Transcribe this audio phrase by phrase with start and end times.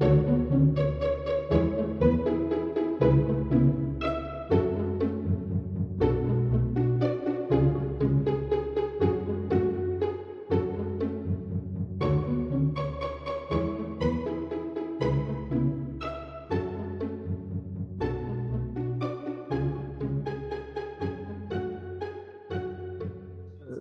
[0.00, 0.87] Thank you.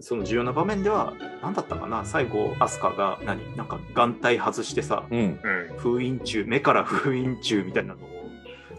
[0.08, 2.06] その重要な場面では、何だったかな？
[2.06, 3.58] 最後、アスカが何？
[3.58, 5.38] なんか眼帯外してさ、うん。
[5.44, 5.78] うん。
[5.78, 8.08] 封印中、目から封印中みたいなのを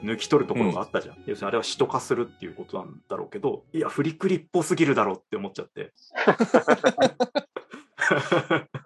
[0.02, 1.16] 抜き取るところがあったじゃん。
[1.26, 5.92] 要するにあれは使徒化するっていうことなんだろうけど、いや、フリクリっぽすぎるだろうって思っちゃって。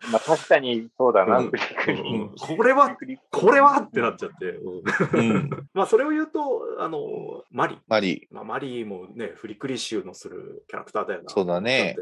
[0.11, 2.97] まあ確かにそうだな、うんフリクリうんこれは、
[3.31, 4.51] これはってなっちゃって。
[4.51, 5.51] うんうん。
[5.75, 7.79] まあ、それを言うと、あの、マリ。
[7.87, 11.31] マリまあ、マリーもね、フリクリ集のするキャラクターだよな。
[11.31, 11.97] そうだね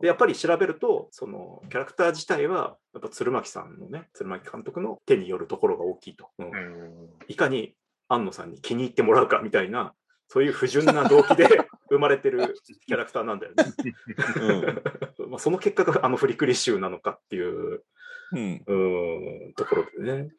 [0.00, 6.28] で、やっぱり調べると、そのキャラクター自体は、やっぱ鶴巻さんのね、鶴巻監督の手によるところが大きいと。
[6.38, 7.08] うんうん。
[7.28, 7.74] いかに
[8.08, 9.94] 安野さんに気に入ってもらうかみたいな、
[10.28, 11.48] そういう不純な動機で
[11.88, 12.54] 生まれてる
[12.86, 13.64] キャラクターなんだよね。
[15.28, 17.82] まあその結果があのフリクリ集なのかっていう
[18.32, 18.62] うん。
[18.66, 20.30] うんところでね、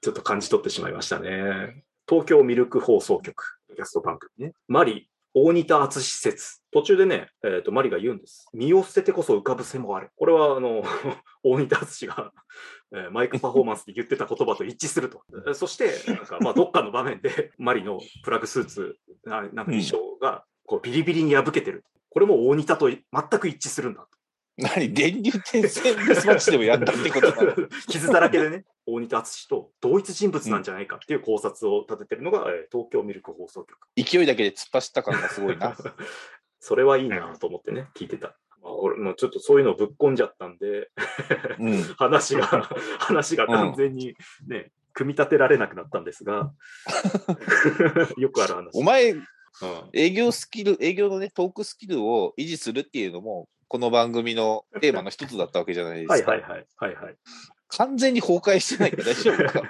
[0.00, 1.84] ちょっと感じ取ってしまいましたね。
[2.08, 4.54] 東京ミルク放送局、キャスト番組ね。
[4.66, 6.62] マリ、大仁田敦施設。
[6.70, 8.48] 途中でね、えーと、マリが言うんです。
[8.52, 10.10] 身を捨ててこそ浮かぶ背もある。
[10.16, 10.82] これは、あの、
[11.42, 12.32] 大仁田敦が、
[12.92, 15.22] えーマイクパフォーマンスで言ってた言葉と一致すると。
[15.46, 21.84] えーそして、なんか、まあ、どっかの場面で、マリのプラグスーツ、ななんか衣装が、こう、ビリビリに破けてる。
[22.10, 23.00] これも大仁田と全
[23.38, 24.07] く一致するんだ。
[24.58, 27.68] 何電流転線ミスマッチでもやったってことなの？
[27.88, 33.78] 傷だらけでね、大仁田敦と同一人物なんじゃないかっていう考察を立ててるのが、えー東京ミルク放送局。
[33.96, 35.76] 勢いだけで突っ走った感がすごいな。
[36.60, 38.36] それはいいなと思ってね、聞いてた。
[38.60, 40.90] まあ、俺もちょっとそういうのをぶっ込んじゃったんで、
[41.60, 41.82] うん。
[41.96, 42.46] 話が、
[42.98, 44.16] 話が完全に
[44.48, 46.52] ね、組み立てられなくなったんですが、
[48.18, 48.70] よくある話。
[48.74, 49.24] お前、うん
[49.92, 56.30] 営業スキル、営業のね、トークスキルを維持するっていうのも、この番組のテーマの一つだったわけじゃないですか。
[56.32, 56.66] はいはいはい。
[56.76, 57.16] はいはい。
[57.70, 59.60] 完全に崩壊してないけど大丈夫か？
[59.60, 59.68] で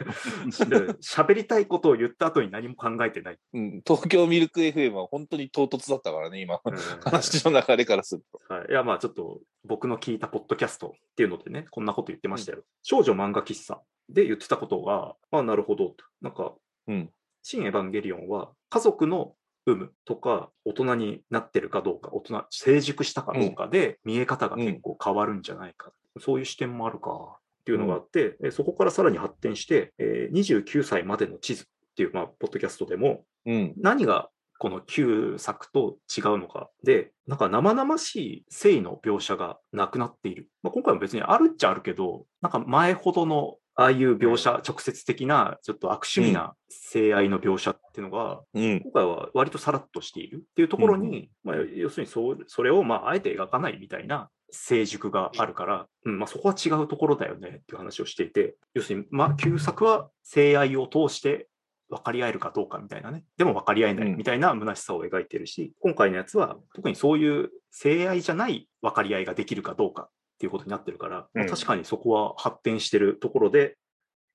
[1.03, 3.38] 喋りたいことを言った後に何も考えてない。
[3.54, 6.60] うん、東京ミルク FM は本当に唐突だったからね、今。
[6.64, 8.54] うん話の流れからすると。
[8.54, 12.62] はい、いや、まあちょっと僕の聞いたポッドキャストっていうのでね、こんなこと言ってましたよ。
[12.84, 16.04] 少女漫画喫茶で言ってたことが、まあなるほどと。
[16.22, 16.54] なんか、
[16.87, 19.34] うん新エヴァンゲリオンは家族の
[19.68, 25.92] 有無とか大人になってるかどうか、大人、成熟したかどうかで見え方が結構変わるんじゃないか。
[26.20, 33.74] そういう視点もあるかっていうのがあって、えそこからさらに発展して、えー29歳までの地図っていう、まあ、ポッドキャストでも、うん。
[33.76, 40.48] 何がこの旧作と違うのかで、なんか生々しい性の描写がなくなっている。
[40.62, 48.80] まあ、今回も別にあるっちゃあるけど、なんか前ほどのああいう描写、直接的な、ちょっと悪趣味な性愛の描写っていうのが、うん。
[48.80, 61.46] 今回は割とさらっとしているっていうところに、まあ、要するにそうそれをまああえて描かないみたいな成熟があるから、うんまあ、そこは違うところだよねっていう話をしていて、要するに、まあ、旧作は性愛を通して
[61.88, 64.16] 分かり合えるかどうかみたいなね、でも分かり合えないうん。
[64.16, 70.08] みたいな虚しさを描いてるし、今回のやつは特にそういう性愛じゃない分かり合いができるかどうか
[70.38, 73.76] っていうことになってるから、まあうん確かにそこは発展してるところで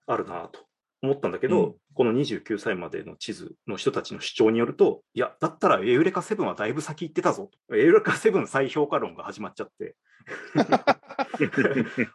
[0.06, 0.60] あるなと
[1.02, 7.76] 思ったんだけど、うんこの29歳までの地図の人たちの主張によると、いや、だったらエウレカセブンはだいぶ先行ってたぞと。
[7.76, 9.96] エウレカセブン再評価論が始まっちゃって。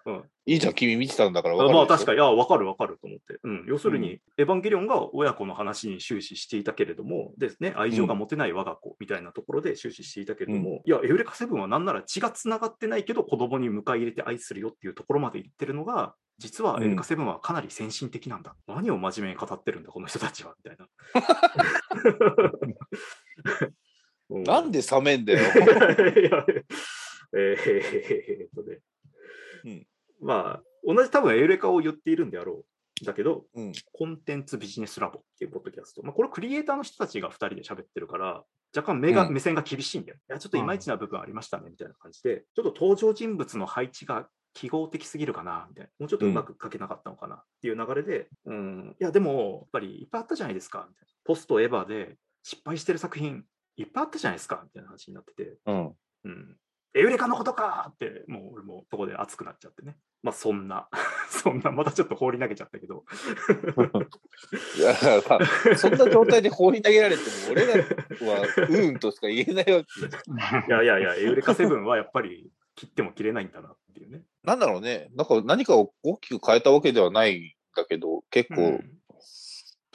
[0.07, 2.17] うんいいじゃん、君見てたんだから分かるまあ確かに。
[2.17, 3.39] に、いや、わかるわかると思って。
[3.45, 18.57] うん、要するに、うエヴァンゲリオンが親子の話に終始していたけれども、ですね、愛情が持てない我が子みたいなところで終始していたけれども、いや、エウレカセブンはなんなら血がつながってないけど、子供に迎え入れて愛するよっていうところまで言ってるのが、実はうんエウレカセブンはかなり先進的なんだ。
[18.67, 20.89] 何を真面目に語ってるんだ、この人たちは、みたいな。
[24.31, 25.41] うなんで冷めんだよ。
[27.37, 28.81] えーっとね、うん
[30.21, 32.65] まあ、同じ多分エウレカを言っているんであろ
[33.03, 33.05] う。
[33.05, 33.73] だけど、うん。
[33.93, 36.03] コンテンツビジネスラボっていうポッドキャスト。
[36.03, 38.45] まあ、これクリエイターの人たちが2人で喋ってるから、
[38.77, 40.19] 若干目が、うん目線が厳しいんだよ。
[40.29, 45.91] いや、ちょっといまいちな部分ありましたね、みたいな感じで、ちょっと登場人物の配置が記号的すぎるかな、みたいな。
[46.01, 51.15] もうちょっとうまく書けなかったのかなっていう流れで、うん、いや、でも、やっぱりいっぱいあったじゃないですか、みたいな。
[51.25, 53.45] ポストエヴァで失敗してる作品
[53.77, 55.95] いっぱいあったじゃないですか、みたいな話になってて、うん。
[56.25, 56.57] うん。
[56.99, 59.97] エウレカのことかって、もう俺もそこで熱くなっちゃってね。
[60.23, 60.89] まあそんな、
[61.31, 63.05] そんな、またちょっと放り投げちゃったけど。
[64.79, 69.87] いや、だからまあそんな状態で放り投げられても、俺らは、うんとしか言えないわけ。
[70.69, 74.25] いやいやいや、エウレカセブンはやっぱり切っても切れないんだなっていうね。
[74.43, 75.11] なんだろうね。
[75.15, 78.99] なんか何かを大きく変えたわけではないだけど、結構うん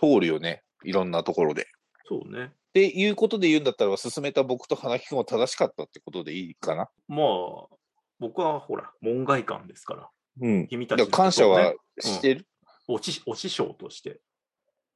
[0.04, 0.64] 通るよね。
[0.84, 1.68] いろんなところで。
[2.06, 2.52] そうね。
[2.74, 6.90] っていうことで言うんだったら、進めた僕と花木くんは正しかったってことでいいかな？
[7.08, 7.76] まあ、
[8.20, 10.10] 僕はほら、門外漢ですから、
[10.42, 10.68] うん。
[10.68, 12.48] 君たちのだから感謝はしてる？
[12.88, 14.22] おち、お師匠として、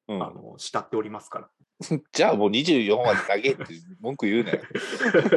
[0.07, 1.49] うんあの、慕っておりますから。
[2.11, 4.61] じゃあもう24話で投げって文句言うなよ。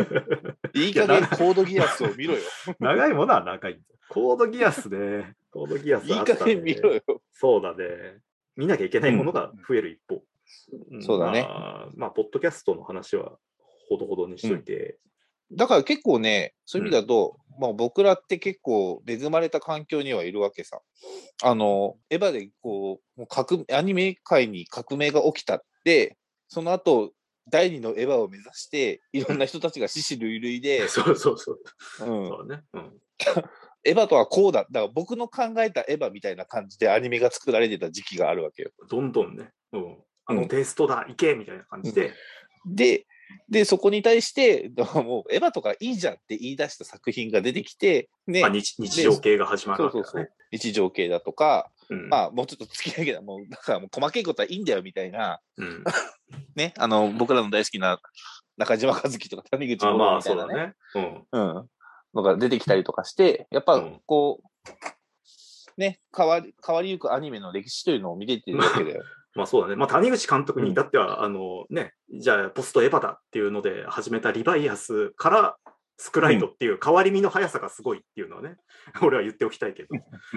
[0.75, 2.41] いい加減コードギアスを見ろよ。
[2.81, 3.79] 長いものは長い。
[4.09, 5.35] コードギアスね。
[5.51, 7.03] コードギアスいいあったね加減見ろよ。
[7.33, 8.21] そうだね。
[8.57, 10.25] 見なきゃいけないものが増える一方。
[10.99, 13.39] んそうだねまあ、まあ、ポッドキャストの話は
[13.89, 14.99] ほどほどにしといて。
[15.53, 20.81] だから結構ね、そういう意味だと、まあ僕らって結構恵まれた環境にはいるわけさ。
[21.43, 26.17] あの、エヴァでこう、もう革アニメ界に革命が起きたって、
[26.49, 27.13] その後、
[27.51, 31.59] 第二のエヴァを目指して、いろんな人たちが死死類類で、 そうそうそう。
[32.01, 32.63] うん、そうだね。
[32.73, 33.01] うん。
[33.83, 34.67] エヴァとはこうだ。
[34.71, 38.71] だから僕の考えたエヴァみたいな感じでアニメが作られてた時期があるわけよ。
[38.89, 39.53] どんどんね。
[39.73, 39.99] うん。
[40.31, 42.15] あうんのテイストだ、いけみたいな感じで。
[42.67, 43.07] で、
[43.49, 50.31] で、そこに対して、 もうエヴァとかいいじゃんって言い出した作品が出てきて、ねまあ、日日常系が始まるそうそうわけだね。
[50.31, 50.49] そう。
[50.53, 55.85] 日常系だとか、うんまあ、もうちょっと付き合いが、もう、だからもう細かいことはいいんだよみたいな、うん、
[56.55, 58.01] ね、あの、僕らの大好きな
[58.57, 60.75] 中島和樹とか谷口五あまあ、郎みたいうなね、ね。
[60.95, 61.27] うん。
[61.33, 61.71] うん、
[62.15, 69.03] のが出てきたりとかして、やっぱうんこう、ね、変わり、変わりゆくアニメの歴史というのを見れてるわけだよ。
[69.35, 69.77] まあそうだね。
[69.77, 75.57] まあ谷口監督にうん至っては、あのね、じゃあポストエヴァだっていうので始めたリバイアスから
[76.01, 78.57] スクライドっていう変わり身の速さがすごいっていうのはね、
[79.03, 79.89] 俺は言っておきたいけど。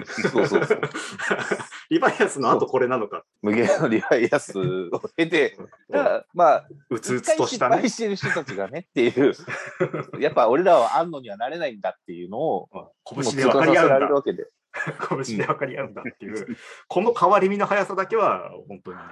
[0.04, 0.80] そうそうそう。
[1.88, 5.56] リバイアスの後これなのか、無限のリバイアスを経て、
[6.34, 7.88] まあ、うつうつとしたね敗。
[7.88, 9.32] してる人たちがねっていう、
[10.20, 12.68] やっぱ俺らは安野にはなれないんだっていうのを、
[13.06, 14.12] 拳で分かり合う。
[14.12, 14.46] わけで。
[15.26, 16.56] 拳で分かり合うんだっていう、
[16.88, 19.04] この変わり身の速さだけは本当にね、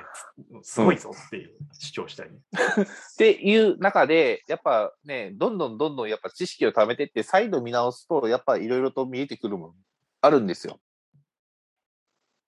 [0.63, 2.39] すごいぞっていう主張したいね。
[2.83, 9.75] っていう中で、やっぱね、どんどんどんどんやっぱ知識を貯めてって、再度見直すと、やっぱいろいろと見えてくるもの
[10.21, 10.81] あるんですよ。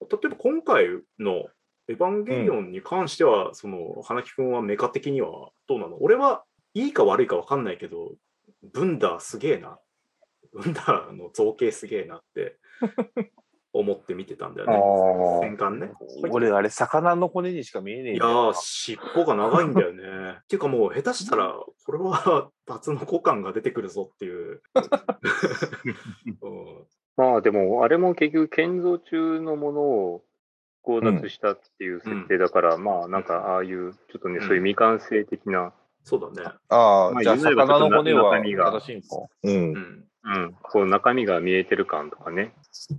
[0.00, 0.87] 例えば今回
[1.19, 1.46] の
[1.88, 6.02] エヴァンゲリオンに関しては、その、花木くんはメカ的にはどうなの？
[6.02, 6.44] 俺は
[6.75, 8.14] いいか悪いか分かんないけど、
[8.62, 9.69] ブンダーすげえな。
[9.69, 9.83] ブ
[10.60, 12.56] ンダーの造形すげえなって
[13.72, 14.70] 思って見てたんだよ
[15.40, 15.46] ね。
[15.48, 15.90] 戦艦ね。
[16.30, 20.02] 俺、あれ、魚の骨にしか見えねえんだよいやー、尻尾が長いんだよね。
[20.44, 24.62] っていうかもう、下手したら、これは、タツノコ感が出てくるぞっていう。
[26.42, 26.86] うん
[27.16, 30.24] まあでも、あれも結局建造中のものを
[30.84, 35.72] 強奪したっていう設定だから、まあなんかああいう、ちょっとね、うんそういう未完成的な、
[36.02, 36.48] そうだね。
[36.70, 39.16] ああ、まあじゃあ、魚の骨は正しいんか？
[39.44, 39.78] うんう。
[39.78, 40.04] ん。
[40.26, 42.54] うん、こう中身が見えてる感とかね。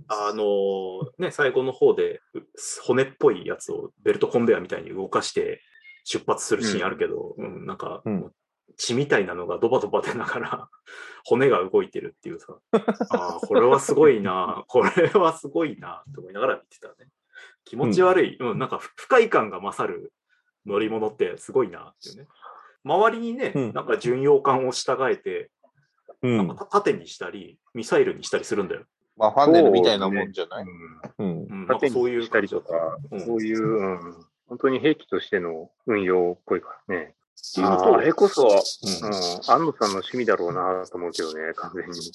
[0.08, 2.40] あのーね、最後の方で、う
[2.84, 5.60] 骨っぽいやつをベルトコンベヤーみたいに動かして
[6.04, 7.66] 出発するシーンあるけど、うん。
[7.66, 8.32] なんか、うん。
[8.76, 10.68] 血みたいなのがドバドバ出ながら
[11.24, 12.58] 骨が動いてるっていうさ、
[13.10, 16.94] ああ、これはすごいな、これはすごいな、と思いながら見てたね。
[17.64, 20.12] 気持ち悪い、うん、なんか不不快感が勝る
[20.64, 22.28] 乗り物ってすごいなっていうね。
[22.84, 23.72] 周りにね、うん。
[23.72, 25.50] なんか巡洋艦を従えて、
[26.22, 26.98] うん。
[26.98, 28.82] にしたり、ミサイルにしたりするんだよ。
[29.16, 30.64] まあ、ファンネルみたいなもんじゃない
[31.18, 31.46] うんうん。
[31.46, 37.14] うん、なんか縦そういうにしたりとか、うんそういう、うん、本当に兵器としての運用っぽいからね。
[37.48, 42.10] っていうとあれこそは、うんうん、安野さんの趣味だろうなと思うけどね、完全に。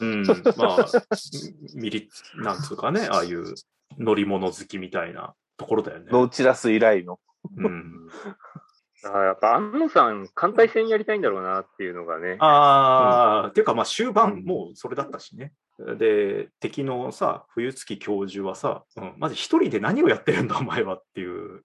[0.00, 0.26] うん、
[0.56, 0.86] まあ、
[1.74, 3.54] ミリ、なんつうかね、ああいう
[3.98, 6.06] 乗り物好きみたいなところだよね。
[6.10, 7.18] ノーチラス以来の。
[7.56, 8.08] うん、
[9.04, 12.36] あーやっぱ安野さん、艦隊戦やりたいんだろうなっていうのがね。
[12.40, 15.52] ああ、っていうか、まあ終盤もうそれだったしね。
[15.98, 21.64] で、敵のさ、冬月教授はさ、うん、まず一人で何をやってるんだ、お前はっていう。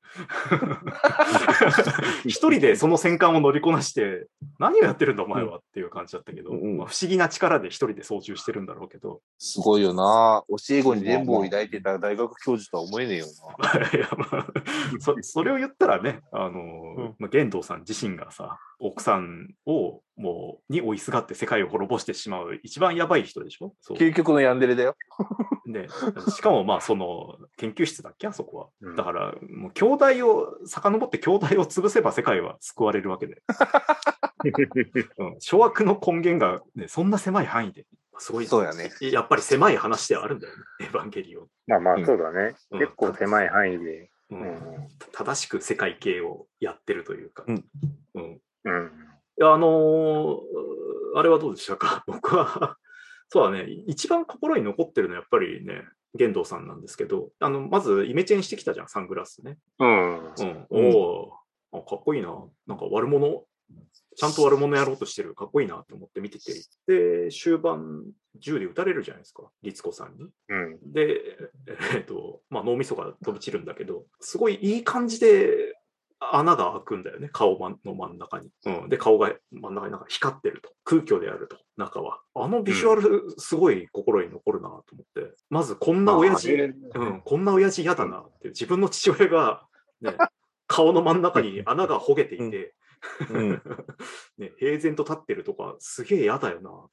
[2.25, 10.43] 一人でその戦艦を乗りこなして、何をやってるんだ、お前はっていう感じだったけど、うんまあ、不思議な力で一人で操縦してるんだろうけど、すごいよな。
[10.49, 13.25] 教え子に全部を抱いてた大学教授とは思えねえよ
[13.93, 14.47] いやまあ
[14.99, 23.73] そそれを言ったらね、あのんまあ、玄道さん自身がさ、奥さんをもうに追いすがって世界を滅ぼしてしまう一番やばい人でしょ？
[23.81, 24.03] そうな。
[24.05, 24.95] 究極のヤンデレだよ。
[25.65, 25.87] で
[26.31, 28.27] しかもまあその研究室だっけ？
[28.27, 28.67] あそこは。
[28.81, 33.41] うんだからもう兄弟を、遡って兄弟を潰せば世界は救われるわけで。
[35.19, 37.85] うん、諸悪の根源が、ね、そんな狭い範囲で。
[38.17, 38.45] すごい。
[38.47, 38.91] そうやね。
[39.01, 41.47] やっぱり狭い話ではあるんだよね、エヴァンゲリオン。
[41.67, 42.55] まあまあうんそうだね。
[42.71, 44.09] うん結構狭い範囲で。
[44.31, 44.87] ううんん。
[45.11, 47.43] 正しく世界系をやってるというか。
[47.47, 47.65] うん
[48.65, 48.87] うんうん。
[48.87, 48.89] い
[49.43, 50.41] や、あのー
[51.15, 52.03] あれはどうでしたか？
[52.07, 52.77] 僕は、
[53.29, 59.57] そうだね、一番心に残ってるのはやっぱりね、玄道さんなんですけど、あの、まずイメチェンしてきたじゃん、サングラスね。
[59.79, 60.17] うん。
[60.19, 60.67] うん。
[60.69, 61.31] うんお
[61.71, 62.29] お、あかっこいいな。
[62.67, 63.45] なんか悪者、
[64.15, 65.33] ちゃんと悪者やろうとしてる。
[65.35, 66.53] かっこいいなと思って見てて。
[66.87, 70.29] で、終盤、銃で撃たれるじゃないですか、律子さんに。
[70.49, 70.91] うん。
[70.91, 71.37] で、
[71.95, 75.78] えっと、まあ、脳みそが飛び散るんだけど、すごいいい感じで
[76.19, 78.49] 穴が開くんだよね、顔の真ん中に。
[78.65, 80.69] うん、で、顔が真ん中になんか光ってると。
[80.83, 82.19] 空虚であると、中は。
[82.35, 85.33] あのビジュアル、すごい心に残るなと思って。
[85.49, 89.65] まず、こんな親父、あれうん、こんな親父嫌だなって、自分の父親が、
[90.01, 90.11] ね、
[90.67, 92.75] 顔の真ん中に穴がほげていて、
[93.29, 93.61] うん。
[94.37, 96.69] ね、平然と立ってるとか、すげえ嫌だよな。
[96.69, 96.89] だから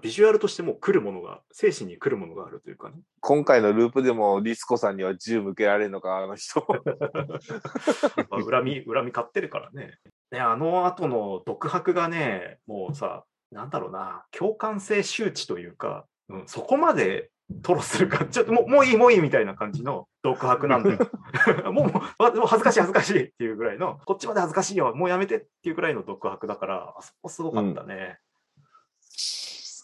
[0.00, 2.96] ビジュアルとしても来るものが、精神に来るものがあるというかね。
[3.20, 6.64] 今回のループでもリスコさんには銃向けられるのか、あの人。
[8.30, 9.98] まあ恨み、恨み買ってるからね。
[10.30, 17.30] ね、あの後の独白がね、もうさ、なんだろうな、共感性周知というか、うん、そこまで
[17.62, 20.98] 吐露するか、ちょっともうもういい、もういいみたいな感じの独白なんだよ。
[21.70, 28.18] もう、もう恥ずかしい、恥ずかしいっていうぐらいの、こっちまで恥ずかしいよ、もうやめてっていうぐらいの独白だから、あそこすごかったね。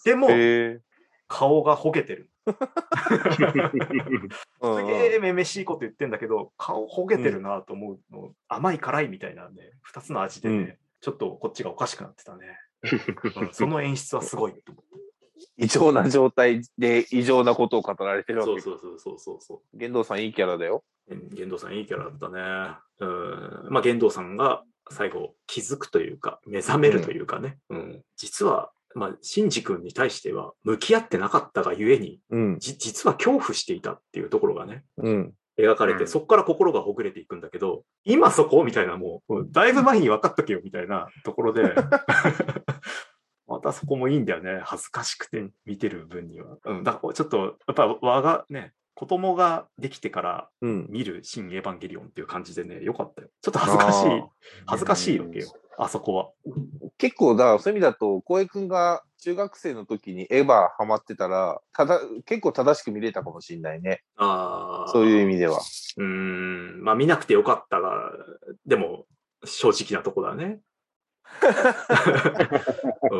[0.08, 0.80] でも、へ
[1.26, 2.30] 顔がほげてる。
[2.46, 2.52] え。
[4.62, 12.58] すげえめめしいこと言ってんだけど、顔ほげてるなと思うの、甘い辛いみたいなね、二つの味でね、うんちょっとこっちがおかしくなってたね。
[12.82, 14.90] うんその演出はすごいと思って。
[15.56, 18.60] 異常な状態で異常なことを語られてるわけ。
[18.60, 20.82] そうそうそうそうそうそ玄道さんいいキャラだよ。
[21.06, 21.14] う。
[21.14, 22.76] うん玄道さんいいキャラだったね。
[22.98, 23.68] うん。
[23.70, 27.58] まあ玄道さんが最後気づくというか、目覚めるというかね。
[27.68, 28.04] うん。
[28.16, 32.58] 実は、まあ、シンジ君に対しては向き合ってなかったがゆえに、うん。
[32.58, 35.34] じ実は恐怖していたっていうところがね、うん。
[35.58, 41.74] 描かれて、うんそこから心がほぐれていくんだけど、今そこみたいなもう、だいぶ前に分かっとけよみたいなところで、
[43.46, 44.60] またそこもいいんだよね。
[44.62, 46.58] 恥ずかしくて見てる分には。
[46.64, 50.86] うん、だからちょっと、やっぱ我がね、子供ができてからうん。
[50.88, 53.28] 見る新エヴァンゲリオンっていう感じでね、よかったよ。
[53.40, 54.22] ちょっと恥ずかしい
[54.66, 55.46] 恥ずかしいわけよ。
[55.80, 56.30] あそこは。
[56.98, 64.02] 結構だ、そういう意味だと、浩平君が中学生の時にエヴァハマってたら、ただ、結構正しく見れたかもしれないね。
[64.16, 64.90] ああ。
[64.90, 65.60] そういう意味では。
[65.96, 68.10] うーん、まあ見なくてよかったが、
[68.66, 69.06] でも
[69.44, 70.58] 正直なとこだね。
[73.10, 73.16] う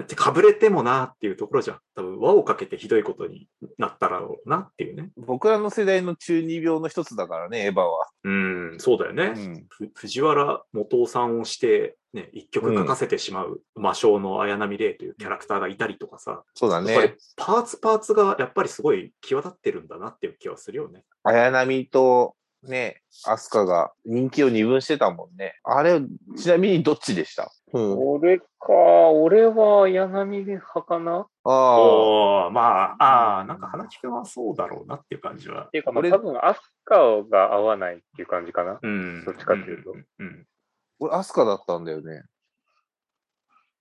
[0.00, 1.80] ん、かぶれてもなっていうところじゃん。
[1.94, 5.10] 多分輪をかけてひどいことになったらろうなっていうね。
[5.16, 8.08] 僕らの世代の中二病の一つだからね、エヴァは。
[8.24, 9.32] うん、そうだよね。
[9.36, 9.66] うん。
[9.68, 17.16] ふ藤原元さんをして、ね、一曲書かせてしまう魔性の綾波レイというキャラクターがいたりとかさ、そうだね。
[17.36, 21.04] パーツパーツがやっぱりすごい際立ってるんだなっていう気はするよね。
[21.22, 25.54] 綾波と、ね、アスカが人気を二分してたもんね。
[25.62, 26.00] あれ、
[26.36, 27.50] ちなみにどっちでした？
[27.72, 28.10] うん。
[28.16, 28.44] 俺か、
[29.12, 31.20] 俺は柳派かな？
[31.20, 32.50] っああ。
[32.50, 35.68] まあ、ああ、なんか花木くんはそうだろうなっていう感じは。
[35.70, 36.96] ていうか、まあ、俺多分アスカ
[37.30, 38.80] が合わないっていう感じかな。
[38.82, 39.24] うん。
[39.24, 40.46] どっちかっていうとんうん。
[40.98, 42.24] 俺、アスカだったんだよね。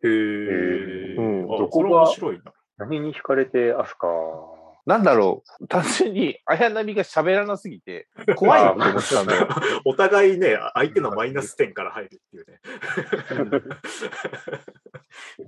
[0.03, 1.15] へえ。
[1.17, 2.53] うんあどこが面白いな。
[2.77, 4.07] 何に惹かれてアスカ。
[4.87, 5.67] なんだろう。
[5.67, 9.49] 単純に、綾波が喋らなすぎて、怖いなと思ってたんだよ。
[9.83, 13.61] お互いね、相手のマイナス点から入るっていうね。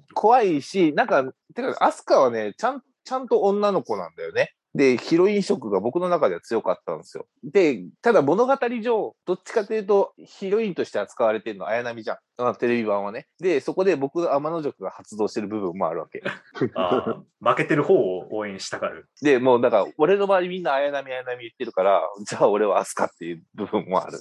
[0.14, 1.24] 怖いし、なんか、
[1.56, 4.54] てか、アスカはね、ちゃん、ちゃんと女の子なんだよね。
[4.80, 7.28] で、ヒロイン色が僕の中では強かったんですよ。
[7.44, 12.18] で、ただ物語上、どっちかというと、ヒロインとして扱われてるのは綾波じゃん。
[12.38, 13.28] あテレビ版はね。
[13.42, 16.24] で、そこで僕の天の塾が発動してる部分もあるわけ。
[17.42, 19.10] 負けてる方を応援したがる。
[19.22, 24.18] で、もうだから、俺の周りみんな綾波綾波言ってるから、じゃあ俺はアスカっていう部分もある。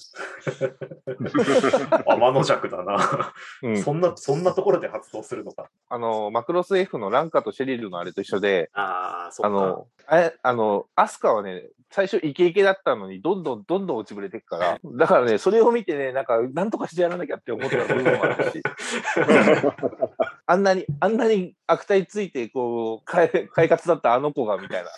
[2.05, 3.33] 天の弱だな。
[3.63, 3.81] うん。
[3.81, 5.71] そんな、そんなところで発動するのか。
[5.91, 9.49] あの、マクロス F のランカとシェリルのあれと一緒で、ああ、そっか。
[9.49, 18.63] あの、あれ、あの、アスカはね、最初イケイケだったのに、どんどんどんどん落ちぶれていくから、だからね、それを見てね、なんか、なんとかしてやらなきゃって思った部分もあるし、
[20.45, 24.91] あんなに、あんなに悪態ついて、こう、快快活だったあの子が、みたいな。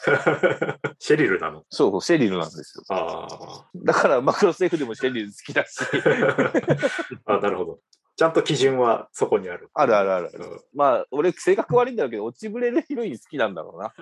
[0.98, 1.64] シェリルなの？
[1.70, 2.84] そうシェリルなんですよ。
[2.88, 5.78] あーだから、マクロス F でもシェリル好きだし、
[7.26, 7.38] あ。
[7.38, 7.78] なるほど。
[8.20, 9.70] ちゃんと基準はそこにある。
[9.72, 10.30] あるあるある。
[10.34, 13.94] うんまあ、俺、性格悪いんだろうけど、落ちぶれるヒロイン好きなんだろうな。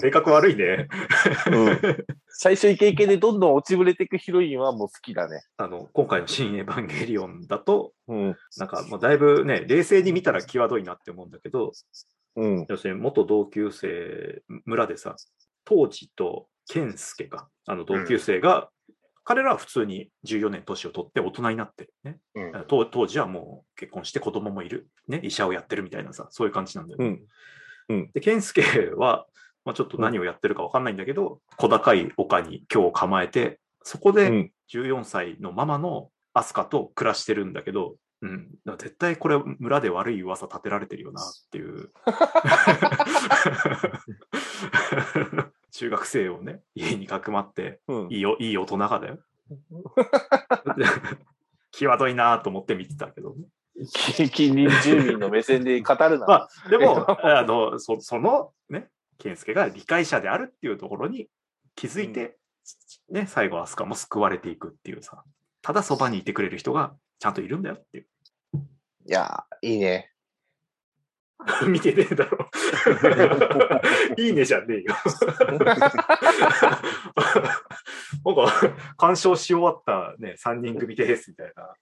[0.00, 0.88] 性格悪いね。
[1.52, 1.78] うん。
[2.28, 5.42] 最初イケイケでどんどん落ちぶれていくヒロインはもう好きだね。
[5.58, 8.36] あの、今回の新エヴァンゲリオンだと、うん。
[8.56, 11.72] なんかもうだいぶね、冷静に見たら際どいなって思うんだけど、
[12.36, 12.66] うん。
[12.70, 15.14] 要するに元同級生、村でさ、
[15.66, 18.70] 当時と健介か、あの同級生が、
[19.24, 22.18] 彼らは普通に14年年を取って大人になってるね。
[22.34, 27.20] うん当当時はもう結婚して子供もいる、ね、医者をやってるみたいなさ、そういう感じなんだよね。
[27.88, 28.10] うん。
[28.12, 28.62] で、健介
[28.96, 29.26] は
[29.64, 34.52] まあ、ちょっと何をやってるかわかんないんだけど、小高い丘に今日構えて、そこでうん。
[34.72, 38.48] 14歳のママのアスカと暮らしてるんだけど、うん、
[38.78, 41.90] 絶対これ村で悪い噂立てられてるよなっていう。
[45.72, 48.08] 中学生をね、家にかくまって、うん。
[48.10, 49.18] いいよ、いい大人がだよ。
[51.72, 53.34] 際どいなと思って見てたけど。
[54.32, 56.26] 近隣住民の目線で語るな。
[56.26, 61.28] まあ、でも、 あの、そそのね、健介が理解者であるっていうところに
[61.74, 62.36] 気づいて、
[63.08, 65.24] ね、最後、アスカも救われていくっていうさ、
[65.62, 68.06] ただそばにいてくれる人がちゃんといるんだよっていう。
[69.06, 70.11] いやー、いいね。
[71.68, 72.50] 見てねえだろ。
[74.16, 74.94] いいねじゃねえよ。
[78.24, 78.52] なんか、
[78.96, 81.74] 鑑賞し終わったね、3人組ですみたいな。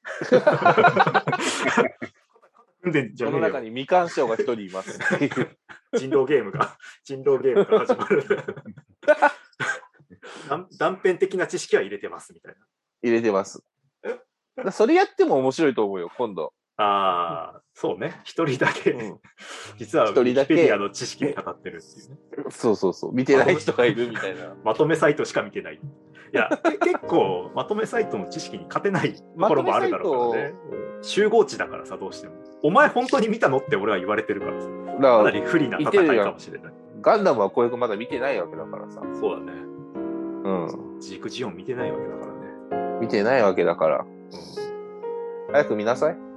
[3.17, 4.99] その中に未干渉が一人います。
[5.95, 8.25] 人狼ゲームが、人狼ゲームが始まる。
[10.49, 12.61] 断断片的な知識は入れてますみたいな。
[13.03, 13.63] 入れてます。
[14.57, 16.53] だそれやっても面白いと思うよ、今度。
[16.83, 18.21] ああ、そうね。
[18.25, 19.19] 一人だけ、うん
[19.77, 22.17] 実はウ一人だけの知識で語ってるっていうね。
[22.51, 23.15] そうそうそう。
[23.15, 24.55] 見てない人がいるみたいな。
[24.65, 25.75] まとめサイトしか見てない。
[25.75, 25.79] い
[26.33, 30.55] や、け 結構、まとめサイトの知識に勝てないところもあるだろうからね。
[31.03, 32.35] 集合値だからさ、どうしても。
[32.63, 34.69] お前本当に見たのって俺は言われてるからさ。
[35.01, 36.73] かなり不利な戦いかもしれない。
[37.03, 39.03] ガンダムは小役まだ見てないわけだからさ。
[39.15, 39.53] そうだね。
[39.53, 41.01] うん。
[41.01, 42.27] ジークジオン見てないわけだか
[42.71, 42.99] らね。
[43.01, 43.99] 見てないわけだから。
[43.99, 44.71] うん
[45.53, 46.30] 早く見なさい。